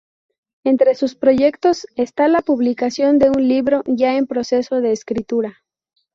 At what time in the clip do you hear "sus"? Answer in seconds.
0.95-1.13